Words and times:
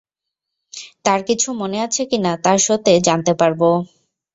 তার 1.05 1.19
কিছু 1.27 1.47
মনে 1.61 1.77
আছে 1.85 2.01
কিনা 2.11 2.31
তা 2.43 2.51
শোতে 2.65 2.93
জানতে 3.07 3.33
পারবো। 3.41 3.69